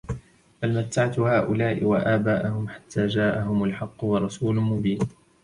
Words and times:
بل 0.61 0.77
متعت 0.79 1.19
هؤلاء 1.19 1.83
وآباءهم 1.83 2.67
حتى 2.69 3.07
جاءهم 3.07 3.63
الحق 3.63 4.03
ورسول 4.03 4.55
مبين 4.55 4.99